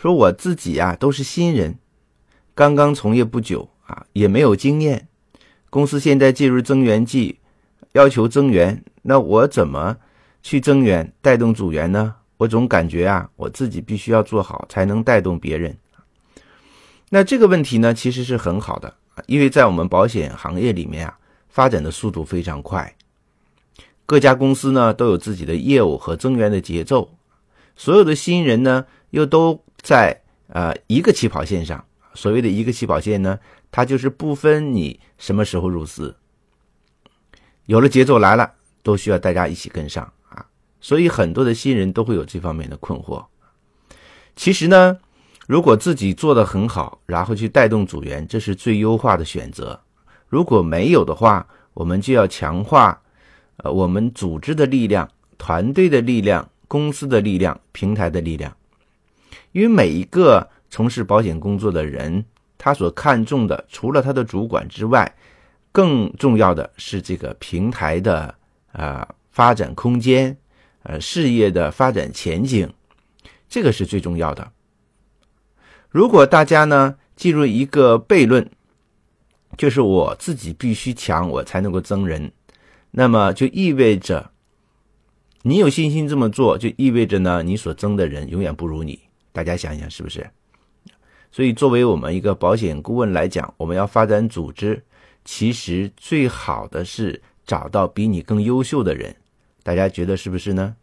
[0.00, 1.76] 说我自己啊都是新人，
[2.54, 5.08] 刚刚从业不久啊，也没有经验。
[5.70, 7.40] 公司现在进入增员季，
[7.94, 9.96] 要求增员，那我怎么
[10.40, 12.14] 去增员、带动组员呢？
[12.36, 15.76] 我总感觉啊，我自己必须要做好，才能带动别人。
[17.10, 18.94] 那这个问题呢，其实是很好的，
[19.26, 21.18] 因为在我们保险行业里面啊，
[21.48, 22.94] 发展的速度非常快，
[24.06, 27.10] 各家公司呢都有自己的业务和增员的节奏，
[27.74, 31.82] 所有的新人呢又都在呃一个起跑线上。
[32.12, 33.38] 所谓的一个起跑线呢，
[33.70, 36.14] 它就是不分你什么时候入司，
[37.64, 40.44] 有了节奏来了，都需要大家一起跟上啊。
[40.78, 43.24] 所以很多的新人都会有这方面的困惑。
[44.36, 44.98] 其实呢。
[45.48, 49.80] 如果自己做得很好，然后去带动组员，这是最优化的选择。
[50.26, 53.00] 如果没有的话，我们就要强化，
[53.56, 58.54] 呃，我们组织的力量、团队的力量、公司的力量、平台的力量。
[59.52, 62.24] 因为每一个从事保险工作的人，
[62.56, 65.14] 他所看重的，除了他的主管之外，
[65.72, 68.34] 更重要的是这个平台的
[68.72, 70.36] 啊发展空间，
[70.82, 72.68] 呃，事业的发展前景，
[73.48, 74.50] 这个是最重要的。
[75.88, 78.48] 如果大家呢进入一个悖论，
[79.56, 82.30] 就是我自己必须强，我才能够增人，
[82.90, 84.30] 那么就意味着
[85.42, 89.07] 你有信心这么做，就意味着呢你所增的人永远不如你。
[89.32, 90.28] 大家想想是不是？
[91.30, 94.82] 所以作为我们一个保险顾问来讲，我们要发展组织，
[95.24, 99.14] 其实最好的是找到比你更优秀的人。
[99.62, 100.74] 大家觉得是不是呢？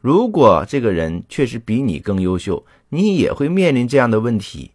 [0.00, 4.72] 如果这个人确实比你更优秀，你也会面临这样的问题。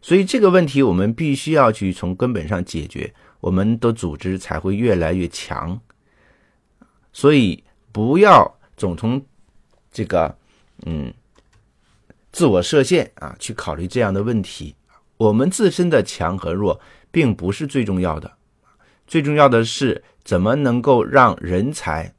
[0.00, 5.78] 所以这个问题我们必须要去从根本上解决，我们的组织才会越来越强。
[7.12, 9.22] 所以不要总从
[9.92, 10.34] 这个
[10.86, 11.12] 嗯
[12.32, 14.74] 自我设限啊去考虑这样的问题。
[15.18, 18.32] 我们自身的强和弱并不是最重要的，
[19.06, 22.12] 最重要的是怎么能够让人才。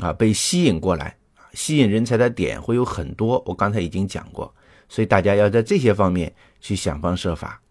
[0.00, 1.16] 啊，被吸引过来，
[1.52, 4.52] 吸引人才的点会有很多，我刚才已经讲过，
[4.88, 7.62] 所以大家要在这些方面去想方设法，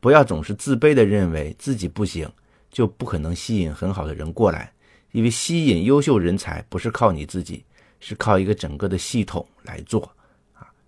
[0.00, 2.28] 不要总是自卑的认为自己不行，
[2.72, 4.72] 就不可能吸引很好的人过来，
[5.12, 7.64] 因为吸引优秀人才不是靠你自己，
[8.00, 10.10] 是靠一个整个的系统来做，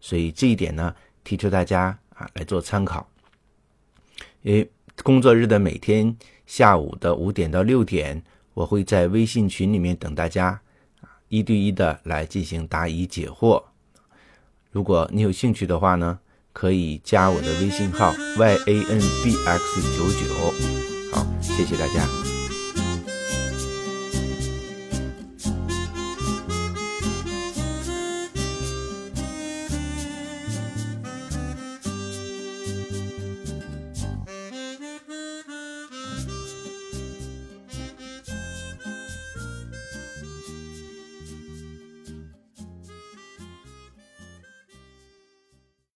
[0.04, 0.94] 所以这一点呢，
[1.24, 3.08] 提出大家啊来做参考。
[4.42, 4.70] 因为
[5.02, 8.22] 工作日的每天下午的五点到六点，
[8.52, 10.60] 我会在微信群里面等大家
[11.00, 11.08] 啊。
[11.28, 13.64] 一对一的来进行答疑解惑。
[14.72, 16.18] 如果你有兴趣的话呢，
[16.52, 21.14] 可以加我的微信号 y a n b x 九九。
[21.14, 22.33] 好，谢谢大家。